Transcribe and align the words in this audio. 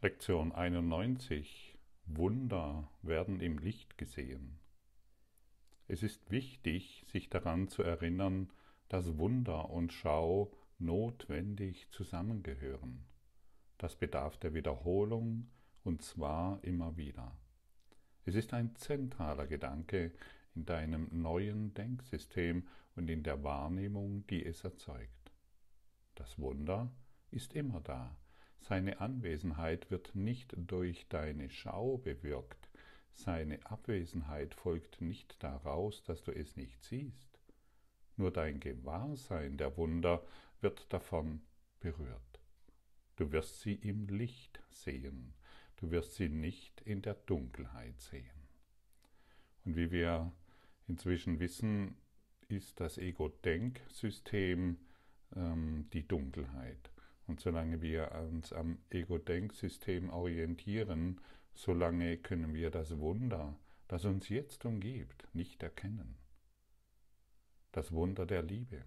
Lektion 0.00 0.52
91 0.52 1.76
Wunder 2.06 2.88
werden 3.02 3.40
im 3.40 3.58
Licht 3.58 3.98
gesehen. 3.98 4.60
Es 5.88 6.04
ist 6.04 6.30
wichtig, 6.30 7.04
sich 7.08 7.30
daran 7.30 7.66
zu 7.66 7.82
erinnern, 7.82 8.52
dass 8.88 9.18
Wunder 9.18 9.70
und 9.70 9.92
Schau 9.92 10.52
notwendig 10.78 11.90
zusammengehören. 11.90 13.06
Das 13.76 13.96
bedarf 13.96 14.36
der 14.36 14.54
Wiederholung 14.54 15.50
und 15.82 16.02
zwar 16.02 16.62
immer 16.62 16.96
wieder. 16.96 17.36
Es 18.24 18.36
ist 18.36 18.54
ein 18.54 18.76
zentraler 18.76 19.48
Gedanke 19.48 20.12
in 20.54 20.64
deinem 20.64 21.08
neuen 21.10 21.74
Denksystem 21.74 22.68
und 22.94 23.10
in 23.10 23.24
der 23.24 23.42
Wahrnehmung, 23.42 24.24
die 24.28 24.46
es 24.46 24.62
erzeugt. 24.62 25.32
Das 26.14 26.38
Wunder 26.38 26.88
ist 27.32 27.52
immer 27.54 27.80
da, 27.80 28.16
seine 28.60 29.00
Anwesenheit 29.00 29.90
wird 29.90 30.14
nicht 30.14 30.54
durch 30.56 31.06
deine 31.08 31.50
Schau 31.50 31.98
bewirkt. 31.98 32.68
Seine 33.12 33.64
Abwesenheit 33.66 34.54
folgt 34.54 35.00
nicht 35.00 35.42
daraus, 35.42 36.02
dass 36.04 36.22
du 36.22 36.32
es 36.32 36.56
nicht 36.56 36.82
siehst. 36.84 37.38
Nur 38.16 38.32
dein 38.32 38.60
Gewahrsein 38.60 39.56
der 39.56 39.76
Wunder 39.76 40.24
wird 40.60 40.92
davon 40.92 41.40
berührt. 41.80 42.40
Du 43.16 43.32
wirst 43.32 43.60
sie 43.60 43.74
im 43.74 44.06
Licht 44.08 44.60
sehen, 44.70 45.34
du 45.76 45.90
wirst 45.90 46.14
sie 46.14 46.28
nicht 46.28 46.80
in 46.82 47.02
der 47.02 47.14
Dunkelheit 47.14 48.00
sehen. 48.00 48.48
Und 49.64 49.76
wie 49.76 49.90
wir 49.90 50.32
inzwischen 50.86 51.40
wissen, 51.40 51.96
ist 52.48 52.80
das 52.80 52.98
Ego-Denksystem 52.98 54.78
ähm, 55.36 55.88
die 55.92 56.06
Dunkelheit. 56.06 56.90
Und 57.28 57.40
solange 57.40 57.82
wir 57.82 58.10
uns 58.12 58.52
am 58.54 58.78
Ego-Denksystem 58.88 60.08
orientieren, 60.08 61.20
solange 61.54 62.16
können 62.16 62.54
wir 62.54 62.70
das 62.70 62.98
Wunder, 62.98 63.54
das 63.86 64.06
uns 64.06 64.30
jetzt 64.30 64.64
umgibt, 64.64 65.28
nicht 65.34 65.62
erkennen. 65.62 66.16
Das 67.70 67.92
Wunder 67.92 68.24
der 68.24 68.42
Liebe, 68.42 68.82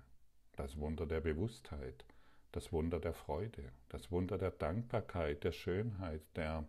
das 0.54 0.78
Wunder 0.78 1.06
der 1.06 1.22
Bewusstheit, 1.22 2.04
das 2.52 2.74
Wunder 2.74 3.00
der 3.00 3.14
Freude, 3.14 3.72
das 3.90 4.12
Wunder 4.12 4.40
der 4.40 4.52
Dankbarkeit, 4.52 5.44
der 5.44 5.52
Schönheit, 5.52 6.24
der 6.36 6.68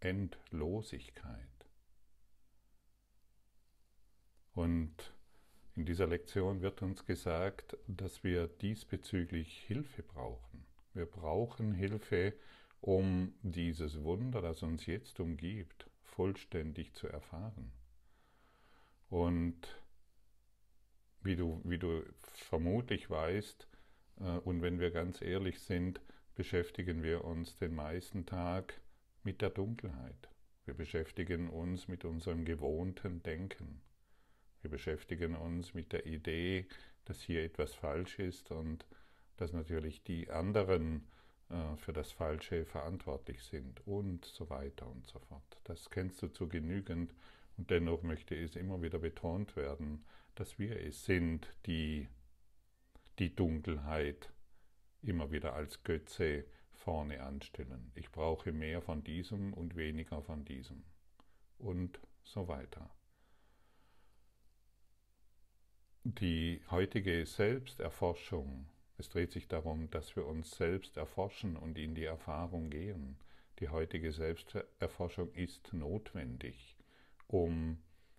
Endlosigkeit. 0.00 1.48
Und 4.54 5.13
in 5.76 5.84
dieser 5.84 6.06
Lektion 6.06 6.62
wird 6.62 6.82
uns 6.82 7.04
gesagt, 7.04 7.76
dass 7.88 8.22
wir 8.22 8.46
diesbezüglich 8.46 9.64
Hilfe 9.66 10.02
brauchen. 10.02 10.64
Wir 10.92 11.06
brauchen 11.06 11.72
Hilfe, 11.72 12.34
um 12.80 13.34
dieses 13.42 14.02
Wunder, 14.04 14.40
das 14.40 14.62
uns 14.62 14.86
jetzt 14.86 15.18
umgibt, 15.18 15.90
vollständig 16.02 16.92
zu 16.94 17.08
erfahren. 17.08 17.72
Und 19.08 19.56
wie 21.22 21.34
du, 21.34 21.60
wie 21.64 21.78
du 21.78 22.04
vermutlich 22.22 23.10
weißt, 23.10 23.66
äh, 24.20 24.38
und 24.38 24.62
wenn 24.62 24.78
wir 24.78 24.90
ganz 24.90 25.20
ehrlich 25.22 25.60
sind, 25.60 26.00
beschäftigen 26.36 27.02
wir 27.02 27.24
uns 27.24 27.56
den 27.56 27.74
meisten 27.74 28.26
Tag 28.26 28.80
mit 29.22 29.40
der 29.40 29.50
Dunkelheit. 29.50 30.28
Wir 30.66 30.74
beschäftigen 30.74 31.48
uns 31.48 31.88
mit 31.88 32.04
unserem 32.04 32.44
gewohnten 32.44 33.22
Denken. 33.22 33.80
Wir 34.64 34.70
beschäftigen 34.70 35.36
uns 35.36 35.74
mit 35.74 35.92
der 35.92 36.06
Idee, 36.06 36.66
dass 37.04 37.20
hier 37.20 37.44
etwas 37.44 37.74
falsch 37.74 38.18
ist 38.18 38.50
und 38.50 38.86
dass 39.36 39.52
natürlich 39.52 40.02
die 40.04 40.30
anderen 40.30 41.06
äh, 41.50 41.76
für 41.76 41.92
das 41.92 42.12
Falsche 42.12 42.64
verantwortlich 42.64 43.42
sind 43.42 43.86
und 43.86 44.24
so 44.24 44.48
weiter 44.48 44.86
und 44.86 45.06
so 45.06 45.18
fort. 45.18 45.58
Das 45.64 45.90
kennst 45.90 46.22
du 46.22 46.28
zu 46.28 46.48
genügend 46.48 47.14
und 47.58 47.70
dennoch 47.70 48.02
möchte 48.02 48.34
es 48.34 48.56
immer 48.56 48.80
wieder 48.80 48.98
betont 48.98 49.54
werden, 49.54 50.02
dass 50.34 50.58
wir 50.58 50.80
es 50.80 51.04
sind, 51.04 51.54
die 51.66 52.08
die 53.18 53.36
Dunkelheit 53.36 54.32
immer 55.02 55.30
wieder 55.30 55.52
als 55.52 55.84
Götze 55.84 56.46
vorne 56.72 57.22
anstellen. 57.22 57.92
Ich 57.94 58.10
brauche 58.10 58.50
mehr 58.50 58.80
von 58.80 59.04
diesem 59.04 59.52
und 59.52 59.76
weniger 59.76 60.22
von 60.22 60.46
diesem 60.46 60.84
und 61.58 62.00
so 62.22 62.48
weiter. 62.48 62.90
Die 66.06 66.60
heutige 66.70 67.24
Selbsterforschung, 67.24 68.66
es 68.98 69.08
dreht 69.08 69.32
sich 69.32 69.48
darum, 69.48 69.88
dass 69.90 70.16
wir 70.16 70.26
uns 70.26 70.50
selbst 70.50 70.98
erforschen 70.98 71.56
und 71.56 71.78
in 71.78 71.94
die 71.94 72.04
Erfahrung 72.04 72.68
gehen. 72.68 73.16
Die 73.58 73.70
heutige 73.70 74.12
Selbsterforschung 74.12 75.32
ist 75.32 75.72
notwendig, 75.72 76.76
um 77.26 77.78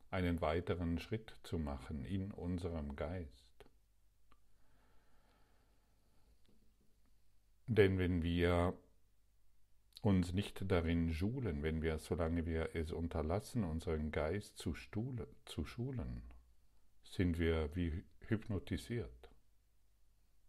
einen 0.10 0.42
weiteren 0.42 0.98
Schritt 0.98 1.38
zu 1.44 1.60
machen 1.60 2.06
in 2.06 2.32
unserem 2.32 2.96
Geist. 2.96 3.68
Denn 7.68 8.00
wenn 8.00 8.24
wir 8.24 8.74
uns 10.02 10.34
nicht 10.34 10.72
darin 10.72 11.14
schulen, 11.14 11.62
wenn 11.62 11.84
wir, 11.84 12.00
solange 12.00 12.48
wir 12.48 12.72
es 12.74 12.92
unterlassen, 12.92 13.64
unseren 13.64 14.12
Geist 14.12 14.58
zu, 14.58 14.74
zu 15.46 15.66
schulen, 15.66 16.24
sind 17.16 17.40
wir 17.40 17.74
wie 17.76 18.04
hypnotisiert. 18.28 19.32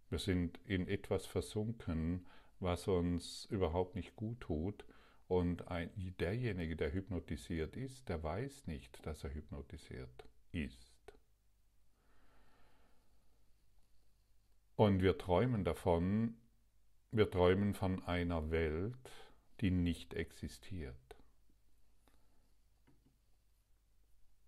Wir 0.08 0.18
sind 0.18 0.58
in 0.64 0.88
etwas 0.88 1.24
versunken, 1.24 2.26
was 2.58 2.88
uns 2.88 3.44
überhaupt 3.50 3.94
nicht 3.94 4.16
gut 4.16 4.40
tut. 4.40 4.84
Und 5.28 5.68
ein, 5.68 5.90
derjenige, 6.18 6.76
der 6.76 6.92
hypnotisiert 6.92 7.76
ist, 7.76 8.08
der 8.08 8.22
weiß 8.22 8.66
nicht, 8.66 9.04
dass 9.06 9.22
er 9.22 9.34
hypnotisiert 9.34 10.28
ist. 10.50 11.12
Und 14.74 15.02
wir 15.02 15.18
träumen 15.18 15.64
davon, 15.64 16.36
wir 17.12 17.30
träumen 17.30 17.74
von 17.74 18.02
einer 18.04 18.50
Welt, 18.50 19.10
die 19.60 19.70
nicht 19.70 20.14
existiert. 20.14 21.15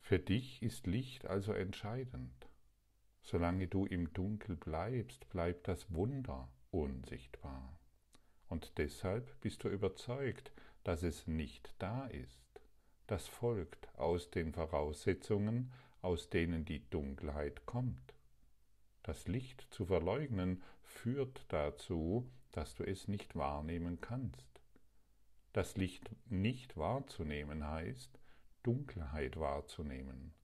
Für 0.08 0.18
dich 0.18 0.62
ist 0.62 0.86
Licht 0.86 1.26
also 1.26 1.52
entscheidend. 1.52 2.48
Solange 3.20 3.68
du 3.68 3.84
im 3.84 4.10
Dunkel 4.14 4.56
bleibst, 4.56 5.28
bleibt 5.28 5.68
das 5.68 5.92
Wunder 5.92 6.48
unsichtbar. 6.70 7.78
Und 8.48 8.78
deshalb 8.78 9.38
bist 9.42 9.64
du 9.64 9.68
überzeugt, 9.68 10.50
dass 10.82 11.02
es 11.02 11.26
nicht 11.26 11.74
da 11.78 12.06
ist. 12.06 12.40
Das 13.06 13.28
folgt 13.28 13.86
aus 13.98 14.30
den 14.30 14.54
Voraussetzungen, 14.54 15.74
aus 16.00 16.30
denen 16.30 16.64
die 16.64 16.88
Dunkelheit 16.88 17.66
kommt. 17.66 18.14
Das 19.02 19.28
Licht 19.28 19.66
zu 19.68 19.84
verleugnen 19.84 20.62
führt 20.80 21.44
dazu, 21.48 22.26
dass 22.52 22.74
du 22.74 22.82
es 22.82 23.08
nicht 23.08 23.36
wahrnehmen 23.36 24.00
kannst. 24.00 24.62
Das 25.52 25.76
Licht 25.76 26.08
nicht 26.30 26.78
wahrzunehmen 26.78 27.62
heißt, 27.68 28.17
Dunkelheit 28.68 29.40
wahrzunehmen. 29.40 30.34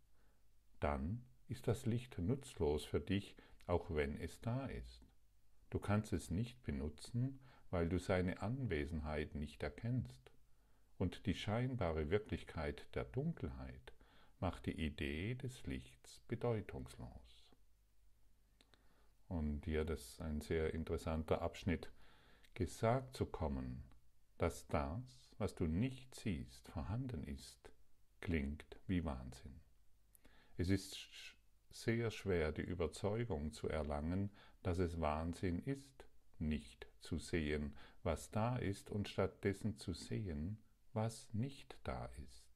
Dann 0.80 1.26
ist 1.46 1.68
das 1.68 1.84
Licht 1.84 2.16
nutzlos 2.16 2.82
für 2.82 2.98
dich, 2.98 3.36
auch 3.66 3.94
wenn 3.94 4.18
es 4.18 4.40
da 4.40 4.64
ist. 4.64 5.04
Du 5.68 5.78
kannst 5.78 6.14
es 6.14 6.30
nicht 6.30 6.62
benutzen, 6.62 7.38
weil 7.68 7.86
du 7.86 7.98
seine 7.98 8.40
Anwesenheit 8.40 9.34
nicht 9.34 9.62
erkennst. 9.62 10.32
Und 10.96 11.26
die 11.26 11.34
scheinbare 11.34 12.08
Wirklichkeit 12.08 12.86
der 12.94 13.04
Dunkelheit 13.04 13.92
macht 14.41 14.64
die 14.64 14.86
Idee 14.86 15.34
des 15.34 15.66
Lichts 15.66 16.20
bedeutungslos. 16.26 17.44
Und 19.28 19.66
hier 19.66 19.84
das 19.84 20.00
ist 20.00 20.22
ein 20.22 20.41
sehr 20.41 20.72
interessanter 20.72 21.42
Abschnitt, 21.42 21.92
gesagt 22.54 23.18
zu 23.18 23.27
kommen, 23.27 23.84
dass 24.38 24.66
das, 24.68 25.30
was 25.36 25.54
du 25.54 25.66
nicht 25.66 26.15
siehst, 26.15 26.70
vorhanden 26.70 27.22
ist, 27.24 27.64
klingt 28.24 28.65
wie 28.86 29.04
Wahnsinn. 29.04 29.60
Es 30.56 30.71
ist 30.71 30.97
sehr 31.71 32.10
schwer, 32.10 32.53
die 32.53 32.62
Überzeugung 32.62 33.53
zu 33.53 33.68
erlangen, 33.68 34.30
dass 34.62 34.78
es 34.78 35.00
Wahnsinn 35.00 35.60
ist, 35.60 36.06
nicht 36.38 36.88
zu 37.00 37.18
sehen, 37.18 37.76
was 38.03 38.30
da 38.30 38.56
ist, 38.56 38.91
und 38.91 39.09
stattdessen 39.09 39.76
zu 39.76 39.92
sehen, 39.92 40.59
was 40.94 41.32
nicht 41.32 41.76
da 41.84 42.06
ist. 42.24 42.47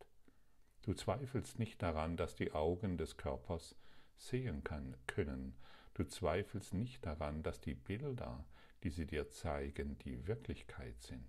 Du 0.82 0.94
zweifelst 0.94 1.58
nicht 1.58 1.82
daran, 1.82 2.16
dass 2.16 2.34
die 2.34 2.52
Augen 2.52 2.96
des 2.96 3.18
Körpers 3.18 3.76
sehen 4.16 4.64
kann, 4.64 4.96
können. 5.06 5.54
Du 5.94 6.04
zweifelst 6.04 6.72
nicht 6.72 7.04
daran, 7.04 7.42
dass 7.42 7.60
die 7.60 7.74
Bilder, 7.74 8.44
die 8.84 8.90
sie 8.90 9.06
dir 9.06 9.28
zeigen, 9.28 9.98
die 9.98 10.26
Wirklichkeit 10.26 10.98
sind. 11.02 11.28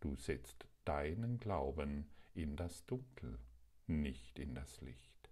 Du 0.00 0.16
setzt 0.16 0.66
deinen 0.84 1.38
Glauben 1.38 2.08
in 2.32 2.56
das 2.56 2.86
Dunkel 2.86 3.38
nicht 3.90 4.38
in 4.38 4.54
das 4.54 4.80
Licht. 4.80 5.30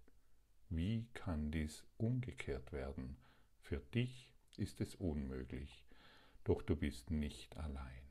Wie 0.69 1.07
kann 1.13 1.51
dies 1.51 1.83
umgekehrt 1.97 2.71
werden? 2.71 3.17
Für 3.61 3.79
dich 3.79 4.33
ist 4.57 4.81
es 4.81 4.95
unmöglich, 4.95 5.85
doch 6.43 6.61
du 6.61 6.75
bist 6.75 7.09
nicht 7.11 7.57
allein. 7.57 8.03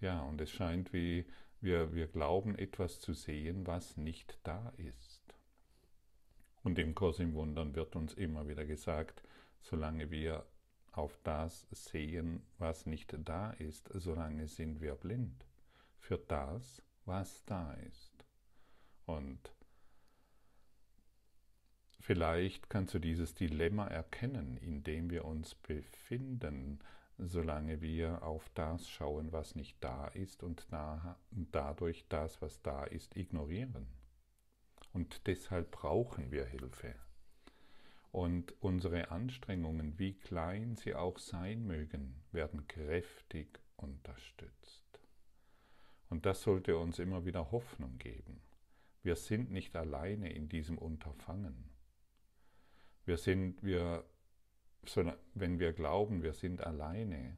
Ja, 0.00 0.22
und 0.22 0.40
es 0.40 0.50
scheint 0.50 0.92
wie 0.92 1.26
wir, 1.60 1.94
wir 1.94 2.06
glauben 2.06 2.56
etwas 2.56 3.00
zu 3.00 3.12
sehen, 3.12 3.66
was 3.66 3.96
nicht 3.96 4.38
da 4.42 4.70
ist. 4.78 5.34
Und 6.62 6.78
im 6.78 6.94
Kurs 6.94 7.18
im 7.18 7.34
Wundern 7.34 7.74
wird 7.74 7.96
uns 7.96 8.14
immer 8.14 8.48
wieder 8.48 8.64
gesagt, 8.64 9.22
solange 9.60 10.10
wir 10.10 10.46
auf 10.92 11.18
das 11.22 11.66
sehen, 11.70 12.42
was 12.58 12.86
nicht 12.86 13.14
da 13.24 13.50
ist, 13.52 13.90
solange 13.94 14.48
sind 14.48 14.80
wir 14.80 14.94
blind 14.94 15.46
für 15.98 16.18
das, 16.18 16.82
was 17.04 17.44
da 17.44 17.72
ist. 17.74 18.19
Und 19.16 19.52
vielleicht 21.98 22.70
kannst 22.70 22.94
du 22.94 22.98
dieses 23.00 23.34
Dilemma 23.34 23.88
erkennen, 23.88 24.56
in 24.56 24.84
dem 24.84 25.10
wir 25.10 25.24
uns 25.24 25.56
befinden, 25.56 26.78
solange 27.18 27.80
wir 27.80 28.22
auf 28.22 28.48
das 28.54 28.88
schauen, 28.88 29.32
was 29.32 29.54
nicht 29.56 29.76
da 29.80 30.06
ist 30.08 30.42
und 30.42 30.66
dadurch 31.30 32.06
das, 32.08 32.40
was 32.40 32.62
da 32.62 32.84
ist, 32.84 33.16
ignorieren. 33.16 33.88
Und 34.92 35.26
deshalb 35.26 35.70
brauchen 35.72 36.30
wir 36.30 36.46
Hilfe. 36.46 36.94
Und 38.12 38.54
unsere 38.60 39.10
Anstrengungen, 39.10 39.98
wie 39.98 40.14
klein 40.14 40.76
sie 40.76 40.94
auch 40.94 41.18
sein 41.18 41.66
mögen, 41.66 42.22
werden 42.32 42.66
kräftig 42.66 43.60
unterstützt. 43.76 45.00
Und 46.08 46.26
das 46.26 46.42
sollte 46.42 46.76
uns 46.76 46.98
immer 46.98 47.24
wieder 47.24 47.52
Hoffnung 47.52 47.98
geben. 47.98 48.40
Wir 49.02 49.16
sind 49.16 49.50
nicht 49.50 49.76
alleine 49.76 50.32
in 50.32 50.48
diesem 50.48 50.76
Unterfangen. 50.78 51.70
Wir 53.04 53.16
sind, 53.16 53.62
wir 53.62 54.04
wenn 55.34 55.58
wir 55.58 55.72
glauben, 55.72 56.22
wir 56.22 56.32
sind 56.32 56.62
alleine, 56.62 57.36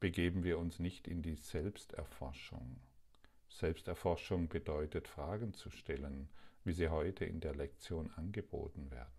begeben 0.00 0.42
wir 0.42 0.58
uns 0.58 0.78
nicht 0.78 1.06
in 1.06 1.22
die 1.22 1.36
Selbsterforschung. 1.36 2.80
Selbsterforschung 3.48 4.48
bedeutet 4.48 5.08
Fragen 5.08 5.54
zu 5.54 5.70
stellen, 5.70 6.28
wie 6.64 6.72
sie 6.72 6.88
heute 6.88 7.24
in 7.24 7.40
der 7.40 7.54
Lektion 7.54 8.10
angeboten 8.12 8.90
werden. 8.90 9.12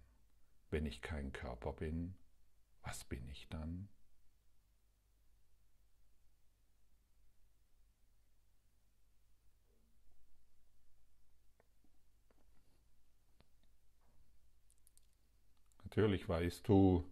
Wenn 0.69 0.85
ich 0.85 1.01
kein 1.01 1.31
Körper 1.31 1.73
bin, 1.73 2.15
was 2.83 3.03
bin 3.03 3.27
ich 3.29 3.47
dann? 3.49 3.89
Natürlich 15.91 16.29
weißt 16.29 16.69
du, 16.69 17.03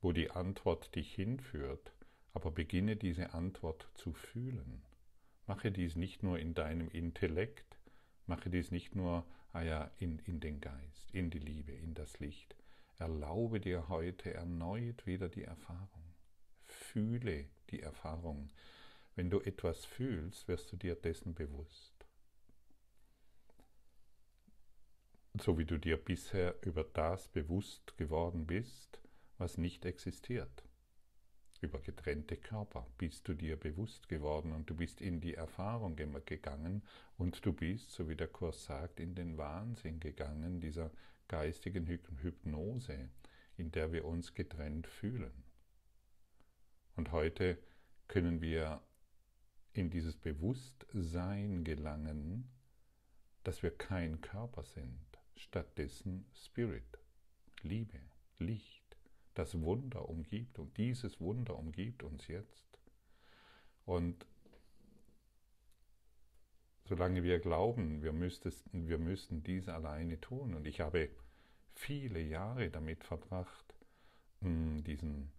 wo 0.00 0.10
die 0.10 0.32
Antwort 0.32 0.96
dich 0.96 1.14
hinführt, 1.14 1.92
aber 2.32 2.50
beginne 2.50 2.96
diese 2.96 3.34
Antwort 3.34 3.88
zu 3.94 4.12
fühlen. 4.14 4.82
Mache 5.46 5.70
dies 5.70 5.94
nicht 5.94 6.24
nur 6.24 6.36
in 6.40 6.52
deinem 6.52 6.88
Intellekt, 6.88 7.78
mache 8.26 8.50
dies 8.50 8.72
nicht 8.72 8.96
nur 8.96 9.24
ah 9.52 9.62
ja, 9.62 9.92
in, 9.98 10.18
in 10.24 10.40
den 10.40 10.60
Geist, 10.60 11.08
in 11.12 11.30
die 11.30 11.38
Liebe, 11.38 11.70
in 11.70 11.94
das 11.94 12.18
Licht. 12.18 12.56
Erlaube 12.98 13.60
dir 13.60 13.88
heute 13.88 14.34
erneut 14.34 15.06
wieder 15.06 15.28
die 15.28 15.44
Erfahrung. 15.44 16.12
Fühle 16.64 17.44
die 17.70 17.80
Erfahrung. 17.80 18.48
Wenn 19.14 19.30
du 19.30 19.38
etwas 19.38 19.84
fühlst, 19.84 20.48
wirst 20.48 20.72
du 20.72 20.76
dir 20.76 20.96
dessen 20.96 21.32
bewusst. 21.32 21.95
So 25.38 25.58
wie 25.58 25.66
du 25.66 25.78
dir 25.78 25.98
bisher 25.98 26.54
über 26.62 26.82
das 26.82 27.28
bewusst 27.28 27.96
geworden 27.98 28.46
bist, 28.46 29.00
was 29.36 29.58
nicht 29.58 29.84
existiert. 29.84 30.64
Über 31.60 31.80
getrennte 31.80 32.36
Körper 32.36 32.86
bist 32.96 33.28
du 33.28 33.34
dir 33.34 33.56
bewusst 33.56 34.08
geworden 34.08 34.52
und 34.52 34.70
du 34.70 34.74
bist 34.74 35.00
in 35.00 35.20
die 35.20 35.34
Erfahrung 35.34 35.96
gegangen 35.96 36.82
und 37.18 37.44
du 37.44 37.52
bist, 37.52 37.90
so 37.90 38.08
wie 38.08 38.16
der 38.16 38.28
Kurs 38.28 38.64
sagt, 38.64 38.98
in 38.98 39.14
den 39.14 39.36
Wahnsinn 39.36 40.00
gegangen, 40.00 40.60
dieser 40.60 40.90
geistigen 41.28 41.86
Hypnose, 41.86 43.10
in 43.56 43.70
der 43.72 43.92
wir 43.92 44.04
uns 44.04 44.34
getrennt 44.34 44.86
fühlen. 44.86 45.44
Und 46.94 47.12
heute 47.12 47.58
können 48.08 48.40
wir 48.40 48.80
in 49.72 49.90
dieses 49.90 50.16
Bewusstsein 50.16 51.62
gelangen, 51.64 52.50
dass 53.44 53.62
wir 53.62 53.70
kein 53.70 54.20
Körper 54.20 54.64
sind, 54.64 55.05
stattdessen 55.36 56.26
Spirit, 56.34 56.98
Liebe, 57.62 58.00
Licht 58.38 58.96
das 59.34 59.60
Wunder 59.60 60.08
umgibt 60.08 60.58
und 60.58 60.76
dieses 60.78 61.20
Wunder 61.20 61.56
umgibt 61.58 62.02
uns 62.02 62.26
jetzt. 62.26 62.78
Und 63.84 64.26
solange 66.84 67.22
wir 67.22 67.38
glauben, 67.38 68.02
wir, 68.02 68.12
müssten, 68.12 68.52
wir 68.88 68.98
müssten 68.98 69.42
dies 69.42 69.68
alleine 69.68 70.20
tun, 70.20 70.54
und 70.54 70.66
ich 70.66 70.80
habe 70.80 71.10
viele 71.74 72.20
Jahre 72.20 72.70
damit 72.70 73.04
verbracht, 73.04 73.74
hm, 74.40 74.82
diesen 74.84 75.30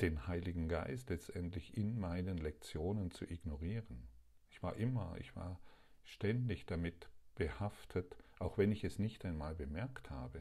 den 0.00 0.26
Heiligen 0.26 0.68
Geist 0.68 1.10
letztendlich 1.10 1.76
in 1.76 1.98
meinen 1.98 2.38
Lektionen 2.38 3.10
zu 3.10 3.24
ignorieren. 3.24 4.08
Ich 4.50 4.62
war 4.62 4.76
immer, 4.76 5.16
ich 5.20 5.34
war 5.36 5.60
ständig 6.02 6.66
damit 6.66 7.08
behaftet, 7.34 8.16
auch 8.38 8.58
wenn 8.58 8.72
ich 8.72 8.84
es 8.84 8.98
nicht 8.98 9.24
einmal 9.24 9.54
bemerkt 9.54 10.10
habe, 10.10 10.40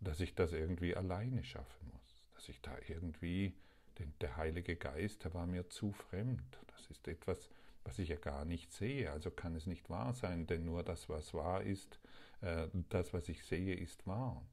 dass 0.00 0.20
ich 0.20 0.34
das 0.34 0.52
irgendwie 0.52 0.94
alleine 0.94 1.44
schaffen 1.44 1.90
muss, 1.92 2.30
dass 2.34 2.48
ich 2.48 2.60
da 2.60 2.76
irgendwie, 2.88 3.54
denn 3.98 4.12
der 4.20 4.36
Heilige 4.36 4.76
Geist, 4.76 5.24
der 5.24 5.34
war 5.34 5.46
mir 5.46 5.68
zu 5.68 5.92
fremd. 5.92 6.58
Das 6.68 6.86
ist 6.88 7.08
etwas, 7.08 7.50
was 7.84 7.98
ich 7.98 8.08
ja 8.08 8.16
gar 8.16 8.44
nicht 8.44 8.72
sehe, 8.72 9.10
also 9.10 9.30
kann 9.30 9.54
es 9.54 9.66
nicht 9.66 9.88
wahr 9.90 10.14
sein, 10.14 10.46
denn 10.46 10.64
nur 10.64 10.82
das, 10.82 11.08
was 11.08 11.34
wahr 11.34 11.62
ist, 11.62 11.98
äh, 12.40 12.68
das, 12.88 13.12
was 13.12 13.28
ich 13.28 13.44
sehe, 13.44 13.74
ist 13.74 14.06
wahr. 14.06 14.44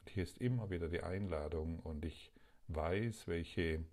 Und 0.00 0.10
hier 0.10 0.22
ist 0.22 0.38
immer 0.38 0.70
wieder 0.70 0.88
die 0.88 1.02
Einladung 1.02 1.80
und 1.80 2.04
ich 2.04 2.32
weiß, 2.68 3.28
welche 3.28 3.84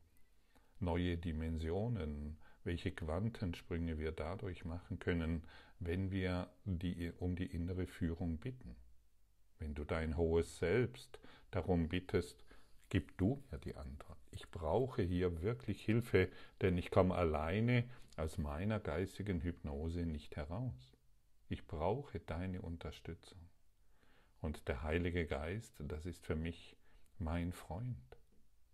neue 0.79 1.17
Dimensionen, 1.17 2.37
welche 2.63 2.91
Quantensprünge 2.91 3.99
wir 3.99 4.11
dadurch 4.11 4.65
machen 4.65 4.99
können, 4.99 5.43
wenn 5.85 6.11
wir 6.11 6.49
die, 6.65 7.11
um 7.19 7.35
die 7.35 7.47
innere 7.47 7.87
Führung 7.87 8.37
bitten. 8.37 8.75
Wenn 9.59 9.75
du 9.75 9.83
dein 9.83 10.17
hohes 10.17 10.57
Selbst 10.59 11.19
darum 11.51 11.89
bittest, 11.89 12.43
gib 12.89 13.17
du 13.17 13.43
mir 13.51 13.59
die 13.59 13.75
Antwort. 13.75 14.19
Ich 14.31 14.49
brauche 14.49 15.01
hier 15.01 15.41
wirklich 15.41 15.83
Hilfe, 15.83 16.29
denn 16.61 16.77
ich 16.77 16.91
komme 16.91 17.15
alleine 17.15 17.85
aus 18.17 18.37
meiner 18.37 18.79
geistigen 18.79 19.41
Hypnose 19.41 20.05
nicht 20.05 20.35
heraus. 20.35 20.93
Ich 21.49 21.65
brauche 21.67 22.19
deine 22.19 22.61
Unterstützung. 22.61 23.39
Und 24.41 24.67
der 24.67 24.83
Heilige 24.83 25.25
Geist, 25.25 25.75
das 25.79 26.05
ist 26.05 26.25
für 26.25 26.35
mich 26.35 26.75
mein 27.17 27.53
Freund, 27.53 27.97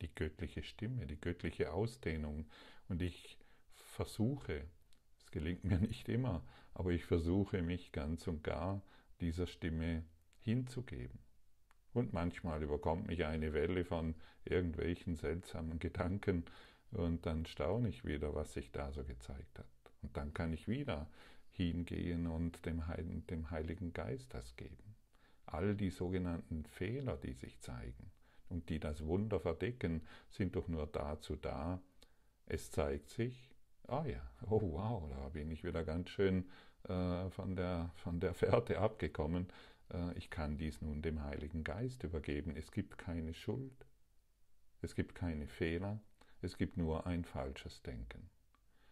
die 0.01 0.13
göttliche 0.13 0.63
Stimme, 0.63 1.05
die 1.05 1.19
göttliche 1.19 1.71
Ausdehnung. 1.71 2.47
Und 2.87 3.01
ich 3.01 3.37
versuche, 3.73 4.63
es 5.19 5.31
gelingt 5.31 5.63
mir 5.63 5.77
nicht 5.77 6.09
immer, 6.09 6.43
aber 6.79 6.91
ich 6.91 7.03
versuche 7.03 7.61
mich 7.61 7.91
ganz 7.91 8.25
und 8.29 8.41
gar 8.41 8.81
dieser 9.19 9.47
Stimme 9.47 10.05
hinzugeben. 10.39 11.19
Und 11.91 12.13
manchmal 12.13 12.63
überkommt 12.63 13.05
mich 13.05 13.25
eine 13.25 13.51
Welle 13.51 13.83
von 13.83 14.15
irgendwelchen 14.45 15.17
seltsamen 15.17 15.79
Gedanken 15.79 16.45
und 16.91 17.25
dann 17.25 17.45
staune 17.45 17.89
ich 17.89 18.05
wieder, 18.05 18.33
was 18.33 18.53
sich 18.53 18.71
da 18.71 18.93
so 18.93 19.03
gezeigt 19.03 19.59
hat. 19.59 19.67
Und 20.01 20.15
dann 20.15 20.33
kann 20.33 20.53
ich 20.53 20.69
wieder 20.69 21.09
hingehen 21.51 22.27
und 22.27 22.65
dem, 22.65 22.87
Heiligen, 22.87 23.27
dem 23.27 23.51
Heiligen 23.51 23.91
Geist 23.91 24.33
das 24.33 24.55
geben. 24.55 24.95
All 25.47 25.75
die 25.75 25.89
sogenannten 25.89 26.63
Fehler, 26.63 27.17
die 27.17 27.33
sich 27.33 27.59
zeigen 27.59 28.09
und 28.47 28.69
die 28.69 28.79
das 28.79 29.05
Wunder 29.05 29.41
verdecken, 29.41 30.07
sind 30.29 30.55
doch 30.55 30.69
nur 30.69 30.87
dazu 30.87 31.35
da, 31.35 31.81
es 32.45 32.71
zeigt 32.71 33.09
sich, 33.09 33.53
ah 33.89 34.05
ja, 34.05 34.21
oh 34.49 34.61
wow, 34.61 35.09
da 35.09 35.27
bin 35.27 35.51
ich 35.51 35.65
wieder 35.65 35.83
ganz 35.83 36.09
schön 36.09 36.45
äh, 36.87 37.29
von, 37.29 37.55
der, 37.55 37.91
von 37.95 38.19
der 38.19 38.33
Fährte 38.33 38.79
abgekommen 38.79 39.47
äh, 39.93 40.13
ich 40.17 40.29
kann 40.29 40.57
dies 40.57 40.81
nun 40.81 41.01
dem 41.01 41.23
Heiligen 41.23 41.63
Geist 41.63 42.03
übergeben. 42.03 42.55
Es 42.55 42.71
gibt 42.71 42.97
keine 42.97 43.33
Schuld, 43.33 43.85
es 44.81 44.95
gibt 44.95 45.15
keine 45.15 45.47
Fehler, 45.47 45.99
es 46.41 46.57
gibt 46.57 46.77
nur 46.77 47.05
ein 47.07 47.25
falsches 47.25 47.81
Denken. 47.81 48.29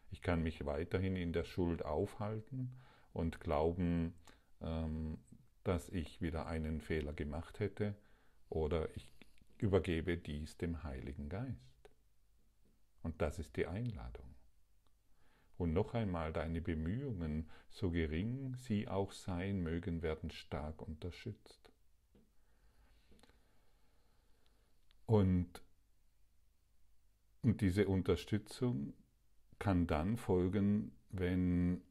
Ich 0.10 0.22
kann 0.22 0.42
mich 0.42 0.66
weiterhin 0.66 1.16
in 1.16 1.34
der 1.34 1.44
Schuld 1.44 1.84
aufhalten 1.84 2.74
und 3.14 3.40
glauben, 3.40 4.14
ähm, 4.62 5.20
dass 5.64 5.90
ich 5.90 6.22
wieder 6.22 6.46
einen 6.46 6.80
Fehler 6.80 7.14
gemacht 7.14 7.60
hätte, 7.60 7.96
oder 8.50 8.96
ich 8.96 9.10
übergebe 9.58 10.18
dies 10.18 10.58
dem 10.58 10.84
Heiligen 10.84 11.28
Geist. 11.28 11.92
Und 13.04 13.22
das 13.22 13.40
ist 13.40 13.58
die 13.58 13.68
Einladung. 13.68 14.37
Und 15.58 15.74
noch 15.74 15.94
einmal, 15.94 16.34
deine 16.34 16.62
Bemühungen, 16.62 17.50
so 17.70 17.90
gering 17.90 18.56
sie 18.56 18.88
auch 18.88 19.12
sein 19.12 19.62
mögen, 19.62 20.02
werden 20.04 20.30
stark 20.30 20.82
unterstützt. 20.82 21.72
Und, 25.08 25.62
und 27.42 27.62
diese 27.62 27.88
Unterstützung 27.88 28.94
kann 29.58 29.88
dann 29.88 30.18
folgen, 30.18 30.92
wenn 31.10 31.82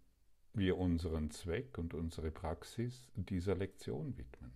wir 0.53 0.79
unseren 0.79 1.31
Zweck 1.31 1.77
und 1.79 1.93
unsere 1.93 2.31
Praxis 2.31 3.11
dieser 3.15 3.57
Lektion 3.57 4.17
widmen. 4.17 4.53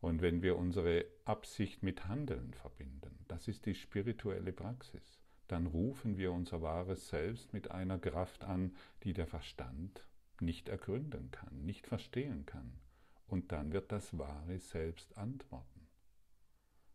Und 0.00 0.22
wenn 0.22 0.42
wir 0.42 0.56
unsere 0.56 1.06
Absicht 1.24 1.82
mit 1.82 2.06
Handeln 2.06 2.54
verbinden, 2.54 3.24
das 3.26 3.48
ist 3.48 3.66
die 3.66 3.74
spirituelle 3.74 4.52
Praxis, 4.52 5.18
dann 5.48 5.66
rufen 5.66 6.16
wir 6.16 6.32
unser 6.32 6.62
wahres 6.62 7.08
Selbst 7.08 7.52
mit 7.52 7.70
einer 7.70 7.98
Kraft 7.98 8.44
an, 8.44 8.74
die 9.04 9.12
der 9.12 9.26
Verstand 9.26 10.04
nicht 10.40 10.68
ergründen 10.68 11.30
kann, 11.30 11.64
nicht 11.64 11.86
verstehen 11.86 12.46
kann. 12.46 12.72
Und 13.26 13.52
dann 13.52 13.72
wird 13.72 13.92
das 13.92 14.18
wahre 14.18 14.58
Selbst 14.58 15.16
antworten. 15.16 15.86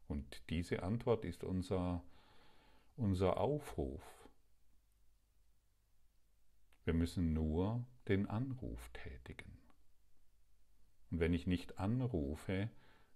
Und 0.07 0.41
diese 0.49 0.83
Antwort 0.83 1.25
ist 1.25 1.43
unser, 1.43 2.03
unser 2.97 3.37
Aufruf. 3.37 4.01
Wir 6.83 6.93
müssen 6.93 7.33
nur 7.33 7.85
den 8.07 8.27
Anruf 8.27 8.89
tätigen. 8.93 9.57
Und 11.09 11.19
wenn 11.19 11.33
ich 11.33 11.47
nicht 11.47 11.79
anrufe, 11.79 12.69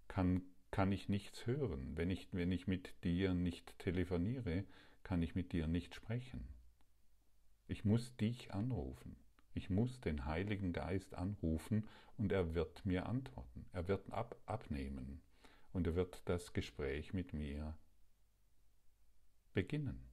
kann, 0.08 0.44
kann 0.72 0.92
ich 0.92 1.10
nichts 1.10 1.46
hören. 1.48 1.98
Wenn 1.98 2.10
ich, 2.10 2.28
wenn 2.32 2.52
ich 2.52 2.68
mit 2.68 3.04
dir 3.04 3.34
nicht 3.34 3.78
telefoniere, 3.80 4.66
kann 5.06 5.22
ich 5.22 5.36
mit 5.36 5.54
dir 5.54 5.68
nicht 5.68 5.96
sprechen. 5.96 6.50
Ich 7.68 7.86
muss 7.86 8.18
dich 8.18 8.54
anrufen. 8.54 9.16
Ich 9.54 9.70
muss 9.70 10.02
den 10.02 10.26
Heiligen 10.26 10.74
Geist 10.74 11.14
anrufen 11.16 11.88
und 12.18 12.32
er 12.32 12.56
wird 12.56 12.86
mir 12.86 13.06
antworten. 13.06 13.66
Er 13.72 13.88
wird 13.88 14.12
ab, 14.12 14.36
abnehmen 14.46 15.22
und 15.72 15.88
er 15.88 15.96
wird 15.96 16.22
das 16.26 16.54
Gespräch 16.54 17.14
mit 17.14 17.34
mir 17.34 17.78
beginnen. 19.54 20.10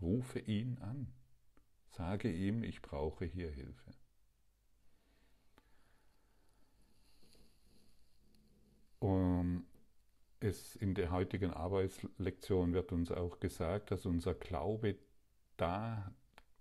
Rufe 0.00 0.40
ihn 0.40 0.78
an. 0.78 1.12
Sage 1.86 2.30
ihm, 2.30 2.64
ich 2.64 2.82
brauche 2.82 3.24
hier 3.24 3.50
Hilfe. 3.50 3.94
Um, 8.98 9.64
es 10.40 10.74
in 10.76 10.94
der 10.94 11.10
heutigen 11.10 11.50
Arbeitslektion 11.52 12.72
wird 12.72 12.92
uns 12.92 13.10
auch 13.10 13.40
gesagt, 13.40 13.90
dass 13.90 14.06
unser 14.06 14.34
Glaube 14.34 14.96
da, 15.56 16.12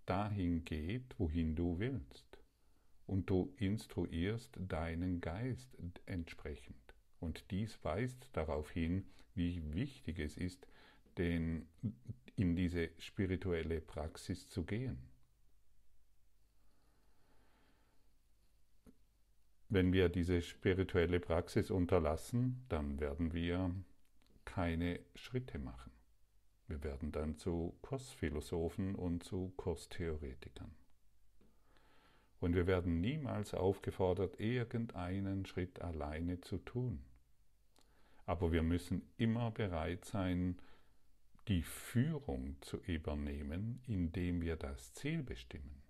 dahin 0.06 0.66
geht, 0.66 1.16
wohin 1.18 1.56
du 1.56 1.80
willst. 1.80 2.26
Und 3.06 3.30
du 3.30 3.54
instruierst 3.58 4.60
deinen 4.60 5.22
Geist 5.22 5.78
entsprechend. 6.06 6.76
Und 7.20 7.50
dies 7.52 7.84
weist 7.84 8.30
darauf 8.34 8.70
hin, 8.72 9.06
wie 9.34 9.62
wichtig 9.74 10.20
es 10.20 10.38
ist, 10.38 10.68
den, 11.18 11.68
in 12.36 12.56
diese 12.56 12.90
spirituelle 13.00 13.82
Praxis 13.82 14.48
zu 14.50 14.64
gehen. 14.64 15.00
Wenn 19.72 19.94
wir 19.94 20.10
diese 20.10 20.42
spirituelle 20.42 21.20
Praxis 21.20 21.70
unterlassen, 21.70 22.66
dann 22.70 23.00
werden 23.00 23.34
wir 23.34 23.72
keine 24.44 25.00
Schritte 25.14 25.60
machen. 25.60 25.92
Wir 26.68 26.84
werden 26.84 27.12
dann 27.12 27.38
zu 27.38 27.78
Kursphilosophen 27.84 28.96
und 28.96 29.24
zu 29.24 29.54
Kurstheoretikern. 29.58 30.72
Und 32.40 32.56
wir 32.56 32.66
werden 32.66 33.00
niemals 33.00 33.54
aufgefordert, 33.54 34.40
irgendeinen 34.40 35.46
Schritt 35.46 35.82
alleine 35.82 36.42
zu 36.42 36.58
tun. 36.58 37.06
Aber 38.26 38.52
wir 38.52 38.64
müssen 38.64 39.04
immer 39.18 39.52
bereit 39.52 40.04
sein, 40.06 40.58
die 41.48 41.62
Führung 41.62 42.56
zu 42.62 42.78
übernehmen, 42.78 43.82
indem 43.86 44.42
wir 44.42 44.56
das 44.56 44.94
Ziel 44.94 45.22
bestimmen 45.22 45.84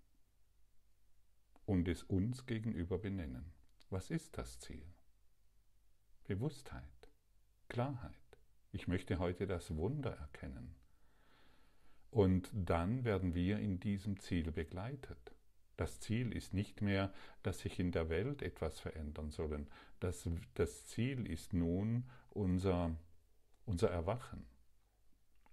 und 1.65 1.87
es 1.87 2.03
uns 2.03 2.45
gegenüber 2.45 2.97
benennen. 2.97 3.58
Was 3.91 4.11
ist 4.11 4.37
das 4.37 4.59
Ziel? 4.59 4.85
Bewusstheit, 6.25 7.09
Klarheit. 7.69 8.13
Ich 8.71 8.87
möchte 8.87 9.17
heute 9.17 9.47
das 9.47 9.75
Wunder 9.75 10.11
erkennen. 10.11 10.75
Und 12.11 12.51
dann 12.53 13.03
werden 13.03 13.33
wir 13.33 13.57
in 13.57 13.79
diesem 13.79 14.19
Ziel 14.19 14.51
begleitet. 14.51 15.35
Das 15.75 15.99
Ziel 15.99 16.33
ist 16.33 16.53
nicht 16.53 16.81
mehr, 16.81 17.11
dass 17.41 17.61
sich 17.61 17.79
in 17.79 17.91
der 17.91 18.09
Welt 18.09 18.43
etwas 18.43 18.79
verändern 18.79 19.31
soll. 19.31 19.65
Das, 19.99 20.29
das 20.53 20.85
Ziel 20.85 21.25
ist 21.25 21.53
nun 21.53 22.07
unser, 22.29 22.95
unser 23.65 23.89
Erwachen, 23.89 24.45